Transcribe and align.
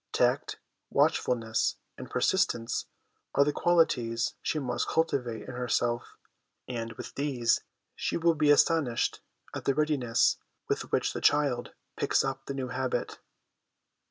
Tact, 0.11 0.57
watchfulness, 0.89 1.75
and 1.95 2.09
persistence 2.09 2.87
are 3.35 3.43
the 3.45 3.53
qualities 3.53 4.33
she 4.41 4.57
must 4.57 4.87
cultivate 4.89 5.43
in 5.47 5.53
herself; 5.53 6.17
and, 6.67 6.93
with 6.93 7.13
these, 7.13 7.61
she 7.95 8.17
will 8.17 8.33
be 8.33 8.49
astonished 8.49 9.19
at 9.53 9.65
the 9.65 9.75
readiness 9.75 10.37
with 10.67 10.91
which 10.91 11.13
the 11.13 11.21
child 11.21 11.75
picks 11.97 12.23
up 12.25 12.47
the 12.47 12.55
new 12.55 12.69
habit. 12.69 13.19